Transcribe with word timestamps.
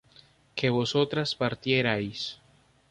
que 0.55 0.71
vosotras 0.71 1.35
partierais 1.35 2.39